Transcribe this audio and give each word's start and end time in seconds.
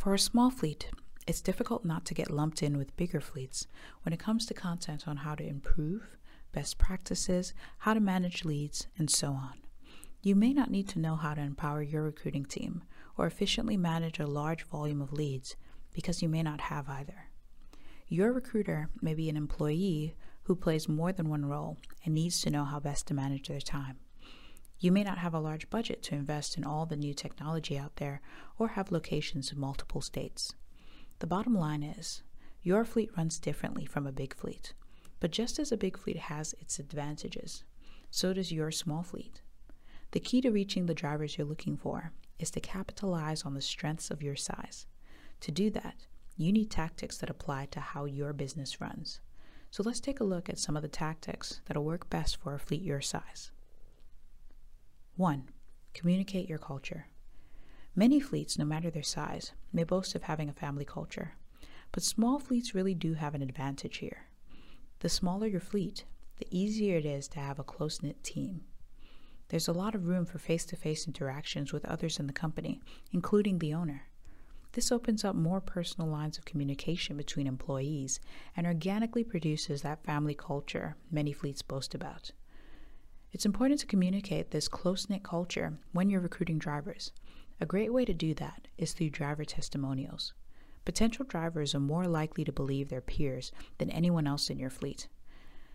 For 0.00 0.14
a 0.14 0.18
small 0.18 0.48
fleet, 0.48 0.88
it's 1.26 1.42
difficult 1.42 1.84
not 1.84 2.06
to 2.06 2.14
get 2.14 2.30
lumped 2.30 2.62
in 2.62 2.78
with 2.78 2.96
bigger 2.96 3.20
fleets 3.20 3.66
when 4.02 4.14
it 4.14 4.18
comes 4.18 4.46
to 4.46 4.54
content 4.54 5.06
on 5.06 5.18
how 5.18 5.34
to 5.34 5.46
improve, 5.46 6.16
best 6.52 6.78
practices, 6.78 7.52
how 7.80 7.92
to 7.92 8.00
manage 8.00 8.42
leads, 8.42 8.86
and 8.96 9.10
so 9.10 9.32
on. 9.32 9.58
You 10.22 10.34
may 10.36 10.54
not 10.54 10.70
need 10.70 10.88
to 10.88 10.98
know 10.98 11.16
how 11.16 11.34
to 11.34 11.42
empower 11.42 11.82
your 11.82 12.02
recruiting 12.02 12.46
team 12.46 12.82
or 13.18 13.26
efficiently 13.26 13.76
manage 13.76 14.18
a 14.18 14.26
large 14.26 14.62
volume 14.62 15.02
of 15.02 15.12
leads 15.12 15.54
because 15.92 16.22
you 16.22 16.30
may 16.30 16.42
not 16.42 16.62
have 16.62 16.88
either. 16.88 17.28
Your 18.08 18.32
recruiter 18.32 18.88
may 19.02 19.12
be 19.12 19.28
an 19.28 19.36
employee 19.36 20.16
who 20.44 20.56
plays 20.56 20.88
more 20.88 21.12
than 21.12 21.28
one 21.28 21.44
role 21.44 21.76
and 22.06 22.14
needs 22.14 22.40
to 22.40 22.50
know 22.50 22.64
how 22.64 22.80
best 22.80 23.06
to 23.08 23.14
manage 23.14 23.48
their 23.48 23.60
time. 23.60 23.98
You 24.82 24.90
may 24.92 25.04
not 25.04 25.18
have 25.18 25.34
a 25.34 25.40
large 25.40 25.68
budget 25.68 26.02
to 26.04 26.14
invest 26.14 26.56
in 26.56 26.64
all 26.64 26.86
the 26.86 26.96
new 26.96 27.12
technology 27.12 27.76
out 27.78 27.96
there 27.96 28.22
or 28.58 28.68
have 28.68 28.90
locations 28.90 29.52
in 29.52 29.60
multiple 29.60 30.00
states. 30.00 30.54
The 31.18 31.26
bottom 31.26 31.54
line 31.54 31.82
is 31.82 32.22
your 32.62 32.86
fleet 32.86 33.10
runs 33.14 33.38
differently 33.38 33.84
from 33.84 34.06
a 34.06 34.12
big 34.12 34.34
fleet. 34.34 34.72
But 35.20 35.32
just 35.32 35.58
as 35.58 35.70
a 35.70 35.76
big 35.76 35.98
fleet 35.98 36.16
has 36.16 36.54
its 36.60 36.78
advantages, 36.78 37.64
so 38.10 38.32
does 38.32 38.52
your 38.52 38.70
small 38.70 39.02
fleet. 39.02 39.42
The 40.12 40.20
key 40.20 40.40
to 40.40 40.50
reaching 40.50 40.86
the 40.86 40.94
drivers 40.94 41.36
you're 41.36 41.46
looking 41.46 41.76
for 41.76 42.12
is 42.38 42.50
to 42.52 42.60
capitalize 42.60 43.42
on 43.42 43.52
the 43.52 43.60
strengths 43.60 44.10
of 44.10 44.22
your 44.22 44.36
size. 44.36 44.86
To 45.40 45.52
do 45.52 45.68
that, 45.70 46.06
you 46.38 46.52
need 46.52 46.70
tactics 46.70 47.18
that 47.18 47.28
apply 47.28 47.66
to 47.72 47.80
how 47.80 48.06
your 48.06 48.32
business 48.32 48.80
runs. 48.80 49.20
So 49.70 49.82
let's 49.82 50.00
take 50.00 50.20
a 50.20 50.24
look 50.24 50.48
at 50.48 50.58
some 50.58 50.74
of 50.74 50.80
the 50.82 50.88
tactics 50.88 51.60
that'll 51.66 51.84
work 51.84 52.08
best 52.08 52.38
for 52.38 52.54
a 52.54 52.58
fleet 52.58 52.80
your 52.80 53.02
size. 53.02 53.50
1. 55.20 55.50
Communicate 55.92 56.48
your 56.48 56.56
culture. 56.56 57.06
Many 57.94 58.20
fleets, 58.20 58.56
no 58.56 58.64
matter 58.64 58.90
their 58.90 59.02
size, 59.02 59.52
may 59.70 59.84
boast 59.84 60.14
of 60.14 60.22
having 60.22 60.48
a 60.48 60.54
family 60.54 60.86
culture, 60.86 61.34
but 61.92 62.02
small 62.02 62.38
fleets 62.38 62.74
really 62.74 62.94
do 62.94 63.12
have 63.12 63.34
an 63.34 63.42
advantage 63.42 63.98
here. 63.98 64.28
The 65.00 65.10
smaller 65.10 65.46
your 65.46 65.60
fleet, 65.60 66.06
the 66.38 66.46
easier 66.50 66.96
it 66.96 67.04
is 67.04 67.28
to 67.28 67.38
have 67.38 67.58
a 67.58 67.62
close 67.62 68.02
knit 68.02 68.24
team. 68.24 68.62
There's 69.48 69.68
a 69.68 69.74
lot 69.74 69.94
of 69.94 70.08
room 70.08 70.24
for 70.24 70.38
face 70.38 70.64
to 70.64 70.74
face 70.76 71.06
interactions 71.06 71.70
with 71.70 71.84
others 71.84 72.18
in 72.18 72.26
the 72.26 72.32
company, 72.32 72.80
including 73.12 73.58
the 73.58 73.74
owner. 73.74 74.04
This 74.72 74.90
opens 74.90 75.22
up 75.22 75.36
more 75.36 75.60
personal 75.60 76.08
lines 76.08 76.38
of 76.38 76.46
communication 76.46 77.18
between 77.18 77.46
employees 77.46 78.20
and 78.56 78.66
organically 78.66 79.24
produces 79.24 79.82
that 79.82 80.02
family 80.02 80.34
culture 80.34 80.96
many 81.10 81.34
fleets 81.34 81.60
boast 81.60 81.94
about. 81.94 82.32
It's 83.32 83.46
important 83.46 83.78
to 83.80 83.86
communicate 83.86 84.50
this 84.50 84.66
close 84.66 85.08
knit 85.08 85.22
culture 85.22 85.74
when 85.92 86.10
you're 86.10 86.20
recruiting 86.20 86.58
drivers. 86.58 87.12
A 87.60 87.66
great 87.66 87.92
way 87.92 88.04
to 88.04 88.12
do 88.12 88.34
that 88.34 88.66
is 88.76 88.92
through 88.92 89.10
driver 89.10 89.44
testimonials. 89.44 90.32
Potential 90.84 91.24
drivers 91.24 91.74
are 91.74 91.80
more 91.80 92.06
likely 92.06 92.42
to 92.44 92.52
believe 92.52 92.88
their 92.88 93.00
peers 93.00 93.52
than 93.78 93.90
anyone 93.90 94.26
else 94.26 94.50
in 94.50 94.58
your 94.58 94.70
fleet. 94.70 95.08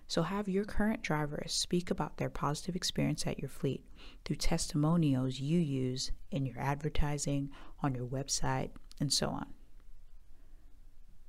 So 0.08 0.24
have 0.24 0.50
your 0.50 0.66
current 0.66 1.02
drivers 1.02 1.54
speak 1.54 1.90
about 1.90 2.18
their 2.18 2.30
positive 2.30 2.76
experience 2.76 3.26
at 3.26 3.40
your 3.40 3.50
fleet 3.50 3.86
through 4.24 4.36
testimonials 4.36 5.40
you 5.40 5.60
use 5.60 6.12
in 6.32 6.46
your 6.46 6.60
advertising, 6.60 7.50
on 7.82 7.96
your 7.96 8.06
website, 8.06 8.72
and 9.00 9.12
so 9.12 9.30
on. 9.30 9.48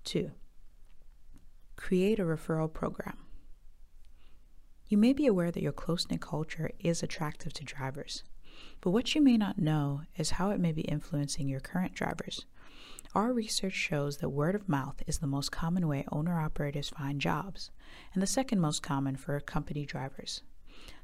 2. 0.04 0.30
Create 1.76 2.18
a 2.18 2.24
referral 2.24 2.72
program. 2.72 3.16
You 4.88 4.98
may 4.98 5.12
be 5.12 5.26
aware 5.26 5.50
that 5.50 5.62
your 5.62 5.72
close 5.72 6.08
knit 6.08 6.20
culture 6.20 6.70
is 6.78 7.02
attractive 7.02 7.52
to 7.54 7.64
drivers. 7.64 8.22
But 8.80 8.90
what 8.90 9.14
you 9.14 9.20
may 9.20 9.36
not 9.36 9.58
know 9.58 10.02
is 10.16 10.30
how 10.30 10.50
it 10.50 10.60
may 10.60 10.70
be 10.70 10.82
influencing 10.82 11.48
your 11.48 11.58
current 11.58 11.92
drivers. 11.94 12.46
Our 13.12 13.32
research 13.32 13.72
shows 13.72 14.18
that 14.18 14.28
word 14.28 14.54
of 14.54 14.68
mouth 14.68 15.02
is 15.06 15.18
the 15.18 15.26
most 15.26 15.50
common 15.50 15.88
way 15.88 16.04
owner 16.12 16.38
operators 16.38 16.90
find 16.90 17.20
jobs, 17.20 17.70
and 18.14 18.22
the 18.22 18.28
second 18.28 18.60
most 18.60 18.82
common 18.82 19.16
for 19.16 19.40
company 19.40 19.84
drivers. 19.84 20.42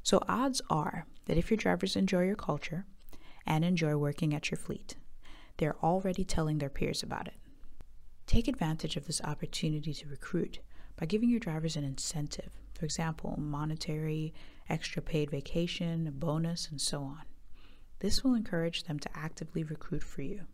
So, 0.05 0.21
odds 0.29 0.63
are 0.71 1.07
that 1.25 1.37
if 1.37 1.51
your 1.51 1.57
drivers 1.57 1.97
enjoy 1.97 2.27
your 2.27 2.37
culture 2.37 2.87
and 3.47 3.65
enjoy 3.65 3.97
working 3.97 4.33
at 4.33 4.51
your 4.51 4.59
fleet, 4.59 4.95
they're 5.57 5.83
already 5.83 6.25
telling 6.25 6.59
their 6.59 6.71
peers 6.71 7.03
about 7.03 7.27
it. 7.27 7.35
Take 8.27 8.47
advantage 8.47 8.97
of 8.97 9.07
this 9.07 9.21
opportunity 9.23 9.93
to 9.93 10.09
recruit 10.09 10.61
by 10.97 11.07
giving 11.07 11.31
your 11.31 11.41
drivers 11.41 11.77
an 11.77 11.85
incentive, 11.85 12.53
for 12.83 12.87
example, 12.87 13.39
monetary, 13.39 14.35
extra 14.69 15.01
paid 15.01 15.31
vacation, 15.31 16.09
a 16.09 16.11
bonus, 16.11 16.67
and 16.69 16.81
so 16.81 17.01
on. 17.05 17.23
This 18.01 18.25
will 18.25 18.35
encourage 18.35 18.83
them 18.83 18.99
to 18.99 19.17
actively 19.17 19.63
recruit 19.63 20.03
for 20.03 20.23
you. 20.23 20.47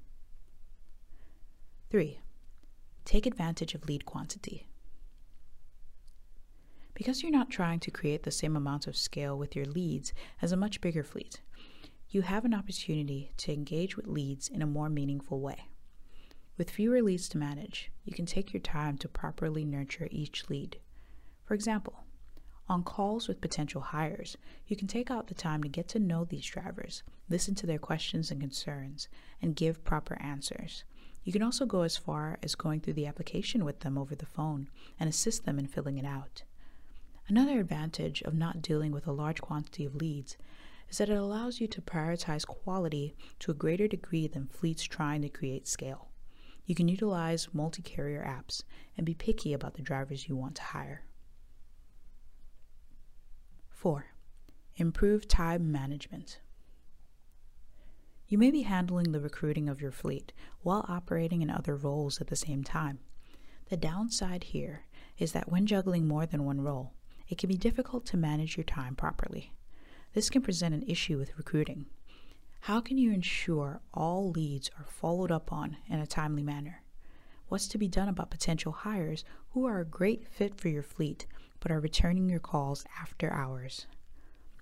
3. 1.88 2.20
Take 3.06 3.24
advantage 3.24 3.74
of 3.74 3.88
lead 3.88 4.04
quantity. 4.04 4.68
Because 6.92 7.22
you're 7.22 7.32
not 7.32 7.48
trying 7.48 7.80
to 7.80 7.90
create 7.90 8.24
the 8.24 8.30
same 8.30 8.56
amount 8.56 8.86
of 8.86 8.94
scale 8.94 9.38
with 9.38 9.56
your 9.56 9.64
leads 9.64 10.12
as 10.42 10.52
a 10.52 10.56
much 10.58 10.82
bigger 10.82 11.02
fleet, 11.02 11.40
you 12.10 12.20
have 12.20 12.44
an 12.44 12.52
opportunity 12.52 13.32
to 13.38 13.54
engage 13.54 13.96
with 13.96 14.06
leads 14.06 14.48
in 14.48 14.60
a 14.60 14.66
more 14.66 14.90
meaningful 14.90 15.40
way. 15.40 15.68
With 16.58 16.68
fewer 16.68 17.00
leads 17.00 17.26
to 17.30 17.38
manage, 17.38 17.90
you 18.04 18.12
can 18.12 18.26
take 18.26 18.52
your 18.52 18.60
time 18.60 18.98
to 18.98 19.08
properly 19.08 19.64
nurture 19.64 20.08
each 20.10 20.50
lead. 20.50 20.76
For 21.48 21.54
example, 21.54 22.04
on 22.68 22.82
calls 22.82 23.28
with 23.28 23.40
potential 23.40 23.80
hires, 23.80 24.36
you 24.66 24.76
can 24.76 24.86
take 24.86 25.10
out 25.10 25.26
the 25.26 25.34
time 25.34 25.62
to 25.62 25.68
get 25.68 25.88
to 25.88 25.98
know 25.98 26.24
these 26.24 26.44
drivers, 26.44 27.02
listen 27.28 27.54
to 27.56 27.66
their 27.66 27.78
questions 27.78 28.30
and 28.30 28.40
concerns, 28.40 29.08
and 29.40 29.56
give 29.56 29.84
proper 29.84 30.20
answers. 30.20 30.84
You 31.24 31.32
can 31.32 31.42
also 31.42 31.66
go 31.66 31.82
as 31.82 31.96
far 31.96 32.38
as 32.42 32.54
going 32.54 32.80
through 32.80 32.94
the 32.94 33.06
application 33.06 33.64
with 33.64 33.80
them 33.80 33.98
over 33.98 34.14
the 34.14 34.26
phone 34.26 34.68
and 34.98 35.08
assist 35.08 35.44
them 35.44 35.58
in 35.58 35.66
filling 35.66 35.98
it 35.98 36.04
out. 36.04 36.42
Another 37.28 37.60
advantage 37.60 38.22
of 38.22 38.34
not 38.34 38.62
dealing 38.62 38.92
with 38.92 39.06
a 39.06 39.12
large 39.12 39.40
quantity 39.40 39.84
of 39.84 39.94
leads 39.94 40.36
is 40.88 40.98
that 40.98 41.10
it 41.10 41.18
allows 41.18 41.60
you 41.60 41.66
to 41.68 41.82
prioritize 41.82 42.46
quality 42.46 43.14
to 43.40 43.50
a 43.50 43.54
greater 43.54 43.86
degree 43.86 44.26
than 44.26 44.46
fleets 44.46 44.82
trying 44.82 45.20
to 45.22 45.28
create 45.28 45.68
scale. 45.68 46.08
You 46.64 46.74
can 46.74 46.88
utilize 46.88 47.48
multi 47.52 47.82
carrier 47.82 48.24
apps 48.26 48.62
and 48.96 49.04
be 49.04 49.14
picky 49.14 49.52
about 49.52 49.74
the 49.74 49.82
drivers 49.82 50.28
you 50.28 50.36
want 50.36 50.54
to 50.56 50.62
hire. 50.62 51.02
4. 53.78 54.06
Improve 54.74 55.28
time 55.28 55.70
management. 55.70 56.40
You 58.26 58.36
may 58.36 58.50
be 58.50 58.62
handling 58.62 59.12
the 59.12 59.20
recruiting 59.20 59.68
of 59.68 59.80
your 59.80 59.92
fleet 59.92 60.32
while 60.62 60.84
operating 60.88 61.42
in 61.42 61.48
other 61.48 61.76
roles 61.76 62.20
at 62.20 62.26
the 62.26 62.34
same 62.34 62.64
time. 62.64 62.98
The 63.70 63.76
downside 63.76 64.42
here 64.42 64.86
is 65.16 65.30
that 65.30 65.48
when 65.48 65.64
juggling 65.64 66.08
more 66.08 66.26
than 66.26 66.44
one 66.44 66.60
role, 66.60 66.90
it 67.28 67.38
can 67.38 67.48
be 67.48 67.56
difficult 67.56 68.04
to 68.06 68.16
manage 68.16 68.56
your 68.56 68.64
time 68.64 68.96
properly. 68.96 69.52
This 70.12 70.28
can 70.28 70.42
present 70.42 70.74
an 70.74 70.82
issue 70.88 71.16
with 71.16 71.38
recruiting. 71.38 71.86
How 72.62 72.80
can 72.80 72.98
you 72.98 73.12
ensure 73.12 73.80
all 73.94 74.28
leads 74.28 74.72
are 74.76 74.86
followed 74.88 75.30
up 75.30 75.52
on 75.52 75.76
in 75.88 76.00
a 76.00 76.06
timely 76.08 76.42
manner? 76.42 76.82
What's 77.46 77.68
to 77.68 77.78
be 77.78 77.86
done 77.86 78.08
about 78.08 78.32
potential 78.32 78.72
hires 78.72 79.24
who 79.50 79.66
are 79.66 79.78
a 79.78 79.84
great 79.84 80.26
fit 80.26 80.56
for 80.56 80.66
your 80.66 80.82
fleet 80.82 81.26
but 81.60 81.70
are 81.70 81.80
returning 81.80 82.28
your 82.28 82.40
calls 82.40 82.84
after 83.00 83.32
hours. 83.32 83.86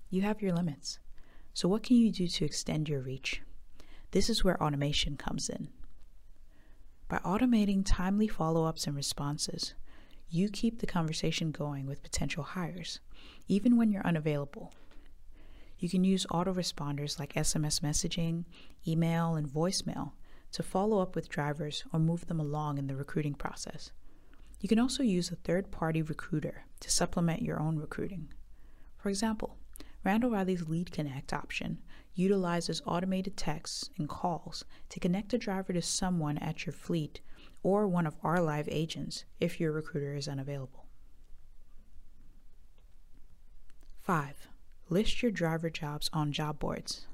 You 0.09 0.21
have 0.21 0.41
your 0.41 0.53
limits. 0.53 0.99
So, 1.53 1.67
what 1.67 1.83
can 1.83 1.97
you 1.97 2.11
do 2.11 2.27
to 2.27 2.45
extend 2.45 2.87
your 2.87 3.01
reach? 3.01 3.41
This 4.11 4.29
is 4.29 4.43
where 4.43 4.61
automation 4.61 5.17
comes 5.17 5.49
in. 5.49 5.69
By 7.09 7.17
automating 7.19 7.83
timely 7.85 8.27
follow 8.27 8.65
ups 8.65 8.87
and 8.87 8.95
responses, 8.95 9.73
you 10.29 10.49
keep 10.49 10.79
the 10.79 10.87
conversation 10.87 11.51
going 11.51 11.85
with 11.85 12.03
potential 12.03 12.43
hires, 12.43 12.99
even 13.47 13.77
when 13.77 13.91
you're 13.91 14.05
unavailable. 14.05 14.73
You 15.79 15.89
can 15.89 16.03
use 16.03 16.25
autoresponders 16.31 17.19
like 17.19 17.33
SMS 17.33 17.81
messaging, 17.81 18.45
email, 18.87 19.35
and 19.35 19.47
voicemail 19.47 20.11
to 20.51 20.63
follow 20.63 20.99
up 20.99 21.15
with 21.15 21.29
drivers 21.29 21.83
or 21.93 21.99
move 21.99 22.27
them 22.27 22.39
along 22.39 22.77
in 22.77 22.87
the 22.87 22.95
recruiting 22.95 23.35
process. 23.35 23.91
You 24.59 24.67
can 24.67 24.79
also 24.79 25.03
use 25.03 25.31
a 25.31 25.35
third 25.35 25.71
party 25.71 26.01
recruiter 26.01 26.65
to 26.79 26.89
supplement 26.89 27.41
your 27.41 27.59
own 27.59 27.77
recruiting. 27.77 28.33
For 28.97 29.09
example, 29.09 29.57
Randall 30.03 30.31
Reilly's 30.31 30.67
Lead 30.67 30.91
Connect 30.91 31.33
option 31.33 31.79
utilizes 32.15 32.81
automated 32.85 33.37
texts 33.37 33.89
and 33.97 34.09
calls 34.09 34.65
to 34.89 34.99
connect 34.99 35.33
a 35.33 35.37
driver 35.37 35.73
to 35.73 35.81
someone 35.81 36.37
at 36.39 36.65
your 36.65 36.73
fleet 36.73 37.21
or 37.61 37.87
one 37.87 38.07
of 38.07 38.15
our 38.23 38.41
live 38.41 38.67
agents 38.71 39.25
if 39.39 39.59
your 39.59 39.71
recruiter 39.71 40.15
is 40.15 40.27
unavailable. 40.27 40.85
5. 44.01 44.47
List 44.89 45.21
your 45.21 45.31
driver 45.31 45.69
jobs 45.69 46.09
on 46.13 46.31
job 46.31 46.59
boards. 46.59 47.07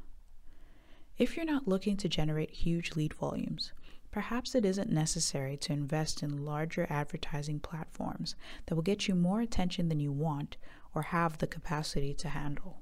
If 1.17 1.35
you're 1.35 1.45
not 1.45 1.67
looking 1.67 1.97
to 1.97 2.07
generate 2.07 2.51
huge 2.51 2.95
lead 2.95 3.13
volumes, 3.13 3.71
perhaps 4.13 4.53
it 4.53 4.63
isn't 4.63 4.91
necessary 4.91 5.57
to 5.57 5.73
invest 5.73 6.21
in 6.21 6.45
larger 6.45 6.85
advertising 6.87 7.59
platforms 7.59 8.35
that 8.67 8.75
will 8.75 8.83
get 8.83 9.07
you 9.07 9.15
more 9.15 9.41
attention 9.41 9.89
than 9.89 9.99
you 9.99 10.11
want 10.11 10.55
or 10.93 11.01
have 11.01 11.39
the 11.39 11.47
capacity 11.47 12.13
to 12.13 12.29
handle. 12.29 12.79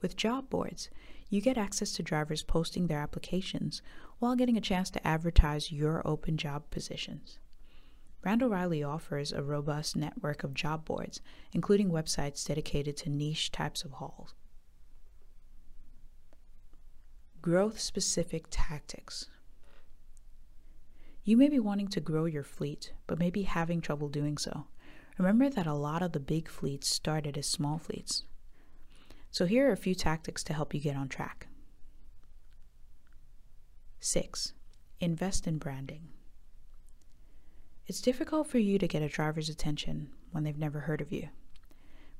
With 0.00 0.16
job 0.16 0.48
boards, 0.48 0.88
you 1.28 1.42
get 1.42 1.58
access 1.58 1.92
to 1.92 2.02
drivers 2.02 2.42
posting 2.42 2.86
their 2.86 3.00
applications 3.00 3.82
while 4.18 4.34
getting 4.34 4.56
a 4.56 4.62
chance 4.62 4.88
to 4.92 5.06
advertise 5.06 5.70
your 5.70 6.00
open 6.06 6.38
job 6.38 6.70
positions. 6.70 7.38
Randall 8.24 8.48
Reilly 8.48 8.82
offers 8.82 9.30
a 9.30 9.42
robust 9.42 9.94
network 9.94 10.42
of 10.42 10.54
job 10.54 10.86
boards, 10.86 11.20
including 11.52 11.90
websites 11.90 12.46
dedicated 12.46 12.96
to 12.96 13.10
niche 13.10 13.52
types 13.52 13.84
of 13.84 13.92
hauls. 13.92 14.32
Growth 17.42 17.78
specific 17.78 18.46
tactics. 18.50 19.28
You 21.24 21.38
may 21.38 21.48
be 21.48 21.58
wanting 21.58 21.88
to 21.88 22.00
grow 22.00 22.26
your 22.26 22.42
fleet, 22.42 22.92
but 23.06 23.18
may 23.18 23.30
be 23.30 23.42
having 23.42 23.80
trouble 23.80 24.08
doing 24.08 24.36
so. 24.36 24.66
Remember 25.16 25.48
that 25.48 25.66
a 25.66 25.72
lot 25.72 26.02
of 26.02 26.12
the 26.12 26.20
big 26.20 26.48
fleets 26.48 26.86
started 26.88 27.38
as 27.38 27.46
small 27.46 27.78
fleets. 27.78 28.24
So 29.30 29.46
here 29.46 29.68
are 29.68 29.72
a 29.72 29.76
few 29.76 29.94
tactics 29.94 30.44
to 30.44 30.52
help 30.52 30.74
you 30.74 30.80
get 30.80 30.96
on 30.96 31.08
track. 31.08 31.46
6. 34.00 34.52
Invest 35.00 35.46
in 35.46 35.56
branding. 35.56 36.08
It's 37.86 38.02
difficult 38.02 38.46
for 38.46 38.58
you 38.58 38.78
to 38.78 38.88
get 38.88 39.02
a 39.02 39.08
driver's 39.08 39.48
attention 39.48 40.10
when 40.30 40.44
they've 40.44 40.58
never 40.58 40.80
heard 40.80 41.00
of 41.00 41.10
you. 41.10 41.30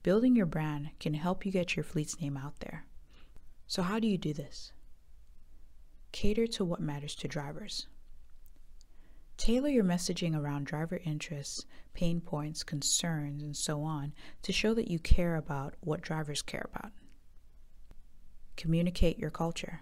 Building 0.02 0.34
your 0.34 0.46
brand 0.46 0.90
can 0.98 1.14
help 1.14 1.44
you 1.44 1.52
get 1.52 1.76
your 1.76 1.84
fleet's 1.84 2.20
name 2.20 2.38
out 2.38 2.60
there. 2.60 2.84
So, 3.66 3.82
how 3.82 3.98
do 3.98 4.06
you 4.06 4.18
do 4.18 4.32
this? 4.32 4.72
Cater 6.12 6.46
to 6.48 6.64
what 6.64 6.80
matters 6.80 7.14
to 7.16 7.28
drivers. 7.28 7.86
Tailor 9.36 9.68
your 9.68 9.84
messaging 9.84 10.36
around 10.36 10.66
driver 10.66 11.00
interests, 11.04 11.66
pain 11.92 12.20
points, 12.20 12.62
concerns, 12.62 13.42
and 13.42 13.56
so 13.56 13.82
on 13.82 14.12
to 14.42 14.52
show 14.52 14.74
that 14.74 14.90
you 14.90 14.98
care 14.98 15.36
about 15.36 15.74
what 15.80 16.00
drivers 16.00 16.42
care 16.42 16.68
about. 16.72 16.92
Communicate 18.56 19.18
your 19.18 19.30
culture. 19.30 19.80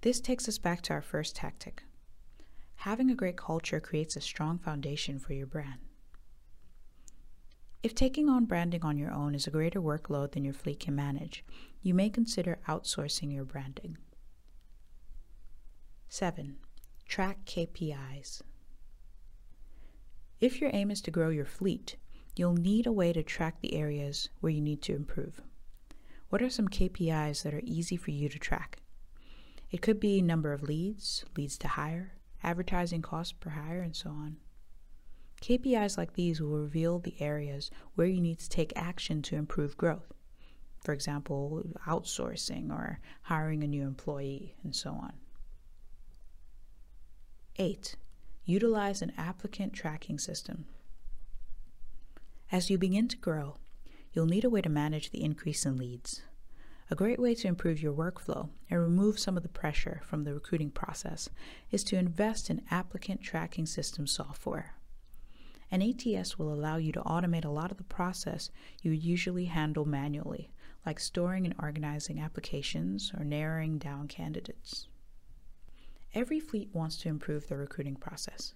This 0.00 0.20
takes 0.20 0.48
us 0.48 0.58
back 0.58 0.80
to 0.82 0.94
our 0.94 1.02
first 1.02 1.36
tactic 1.36 1.82
Having 2.80 3.10
a 3.10 3.14
great 3.14 3.36
culture 3.36 3.78
creates 3.78 4.16
a 4.16 4.22
strong 4.22 4.56
foundation 4.58 5.18
for 5.18 5.34
your 5.34 5.46
brand. 5.46 5.80
If 7.82 7.94
taking 7.94 8.30
on 8.30 8.46
branding 8.46 8.82
on 8.82 8.96
your 8.96 9.10
own 9.12 9.34
is 9.34 9.46
a 9.46 9.50
greater 9.50 9.82
workload 9.82 10.32
than 10.32 10.46
your 10.46 10.54
fleet 10.54 10.80
can 10.80 10.94
manage, 10.94 11.44
you 11.82 11.92
may 11.92 12.08
consider 12.08 12.58
outsourcing 12.66 13.34
your 13.34 13.44
branding. 13.44 13.98
7. 16.08 16.56
Track 17.10 17.44
KPIs. 17.44 18.40
If 20.38 20.60
your 20.60 20.70
aim 20.72 20.92
is 20.92 21.00
to 21.00 21.10
grow 21.10 21.30
your 21.30 21.44
fleet, 21.44 21.96
you'll 22.36 22.54
need 22.54 22.86
a 22.86 22.92
way 22.92 23.12
to 23.12 23.24
track 23.24 23.60
the 23.60 23.74
areas 23.74 24.28
where 24.38 24.52
you 24.52 24.60
need 24.60 24.80
to 24.82 24.94
improve. 24.94 25.42
What 26.28 26.40
are 26.40 26.48
some 26.48 26.68
KPIs 26.68 27.42
that 27.42 27.52
are 27.52 27.62
easy 27.64 27.96
for 27.96 28.12
you 28.12 28.28
to 28.28 28.38
track? 28.38 28.78
It 29.72 29.82
could 29.82 29.98
be 29.98 30.22
number 30.22 30.52
of 30.52 30.62
leads, 30.62 31.24
leads 31.36 31.58
to 31.58 31.66
hire, 31.66 32.12
advertising 32.44 33.02
cost 33.02 33.40
per 33.40 33.50
hire, 33.50 33.82
and 33.82 33.96
so 33.96 34.10
on. 34.10 34.36
KPIs 35.42 35.98
like 35.98 36.12
these 36.12 36.40
will 36.40 36.60
reveal 36.60 37.00
the 37.00 37.20
areas 37.20 37.72
where 37.96 38.06
you 38.06 38.20
need 38.20 38.38
to 38.38 38.48
take 38.48 38.72
action 38.76 39.20
to 39.22 39.34
improve 39.34 39.76
growth. 39.76 40.12
For 40.84 40.92
example, 40.92 41.64
outsourcing 41.88 42.70
or 42.70 43.00
hiring 43.22 43.64
a 43.64 43.66
new 43.66 43.82
employee, 43.82 44.54
and 44.62 44.76
so 44.76 44.90
on. 44.90 45.14
8. 47.56 47.96
Utilize 48.44 49.02
an 49.02 49.12
applicant 49.16 49.72
tracking 49.72 50.18
system. 50.18 50.66
As 52.52 52.70
you 52.70 52.78
begin 52.78 53.08
to 53.08 53.16
grow, 53.16 53.56
you'll 54.12 54.26
need 54.26 54.44
a 54.44 54.50
way 54.50 54.60
to 54.60 54.68
manage 54.68 55.10
the 55.10 55.22
increase 55.22 55.64
in 55.64 55.76
leads. 55.76 56.22
A 56.90 56.96
great 56.96 57.20
way 57.20 57.36
to 57.36 57.46
improve 57.46 57.80
your 57.80 57.92
workflow 57.92 58.48
and 58.68 58.80
remove 58.80 59.20
some 59.20 59.36
of 59.36 59.44
the 59.44 59.48
pressure 59.48 60.00
from 60.04 60.24
the 60.24 60.34
recruiting 60.34 60.70
process 60.70 61.28
is 61.70 61.84
to 61.84 61.96
invest 61.96 62.50
in 62.50 62.62
applicant 62.70 63.22
tracking 63.22 63.66
system 63.66 64.08
software. 64.08 64.74
An 65.70 65.82
ATS 65.82 66.36
will 66.36 66.52
allow 66.52 66.76
you 66.76 66.90
to 66.92 67.02
automate 67.02 67.44
a 67.44 67.50
lot 67.50 67.70
of 67.70 67.76
the 67.76 67.84
process 67.84 68.50
you 68.82 68.90
usually 68.90 69.44
handle 69.44 69.84
manually, 69.84 70.50
like 70.84 70.98
storing 70.98 71.46
and 71.46 71.54
organizing 71.62 72.18
applications 72.18 73.12
or 73.16 73.24
narrowing 73.24 73.78
down 73.78 74.08
candidates. 74.08 74.88
Every 76.12 76.40
fleet 76.40 76.70
wants 76.72 76.96
to 76.98 77.08
improve 77.08 77.46
their 77.46 77.58
recruiting 77.58 77.94
process, 77.94 78.54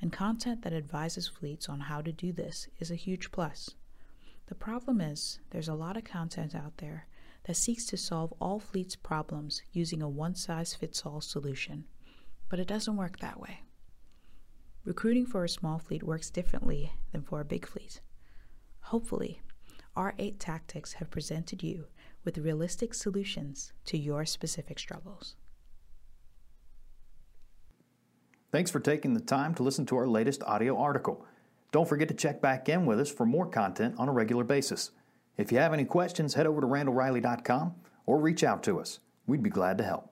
and 0.00 0.12
content 0.12 0.62
that 0.62 0.72
advises 0.72 1.26
fleets 1.26 1.68
on 1.68 1.80
how 1.80 2.00
to 2.00 2.12
do 2.12 2.32
this 2.32 2.68
is 2.78 2.90
a 2.92 2.96
huge 2.96 3.32
plus. 3.32 3.74
The 4.46 4.54
problem 4.54 5.00
is, 5.00 5.40
there's 5.50 5.68
a 5.68 5.74
lot 5.74 5.96
of 5.96 6.04
content 6.04 6.54
out 6.54 6.76
there 6.76 7.08
that 7.44 7.56
seeks 7.56 7.86
to 7.86 7.96
solve 7.96 8.32
all 8.40 8.60
fleets' 8.60 8.94
problems 8.94 9.62
using 9.72 10.00
a 10.00 10.08
one 10.08 10.36
size 10.36 10.74
fits 10.74 11.02
all 11.04 11.20
solution. 11.20 11.86
But 12.48 12.60
it 12.60 12.68
doesn't 12.68 12.96
work 12.96 13.18
that 13.18 13.40
way. 13.40 13.62
Recruiting 14.84 15.26
for 15.26 15.42
a 15.42 15.48
small 15.48 15.80
fleet 15.80 16.04
works 16.04 16.30
differently 16.30 16.92
than 17.10 17.22
for 17.22 17.40
a 17.40 17.44
big 17.44 17.66
fleet. 17.66 18.00
Hopefully, 18.80 19.40
our 19.96 20.14
eight 20.18 20.38
tactics 20.38 20.94
have 20.94 21.10
presented 21.10 21.64
you 21.64 21.86
with 22.24 22.38
realistic 22.38 22.94
solutions 22.94 23.72
to 23.86 23.98
your 23.98 24.24
specific 24.24 24.78
struggles. 24.78 25.34
Thanks 28.56 28.70
for 28.70 28.80
taking 28.80 29.12
the 29.12 29.20
time 29.20 29.54
to 29.56 29.62
listen 29.62 29.84
to 29.84 29.98
our 29.98 30.06
latest 30.06 30.42
audio 30.44 30.78
article. 30.78 31.26
Don't 31.72 31.86
forget 31.86 32.08
to 32.08 32.14
check 32.14 32.40
back 32.40 32.70
in 32.70 32.86
with 32.86 32.98
us 32.98 33.10
for 33.10 33.26
more 33.26 33.44
content 33.44 33.94
on 33.98 34.08
a 34.08 34.12
regular 34.12 34.44
basis. 34.44 34.92
If 35.36 35.52
you 35.52 35.58
have 35.58 35.74
any 35.74 35.84
questions, 35.84 36.32
head 36.32 36.46
over 36.46 36.62
to 36.62 36.66
randallreilly.com 36.66 37.74
or 38.06 38.18
reach 38.18 38.42
out 38.42 38.62
to 38.62 38.80
us. 38.80 39.00
We'd 39.26 39.42
be 39.42 39.50
glad 39.50 39.76
to 39.76 39.84
help. 39.84 40.10